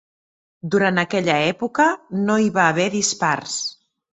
Durant 0.75 1.01
aquella 1.01 1.35
època 1.51 1.87
no 2.25 2.39
hi 2.45 2.51
va 2.59 2.67
haver 2.71 2.89
dispars. 2.99 3.61